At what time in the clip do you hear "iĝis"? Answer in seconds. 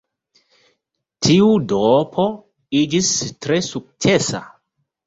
2.83-3.13